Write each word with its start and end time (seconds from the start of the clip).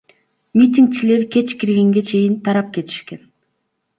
Митингчилер 0.57 1.23
кеч 1.33 1.47
киргенге 1.59 2.01
чейин 2.09 2.35
тарап 2.47 2.67
кетишкен. 2.75 3.21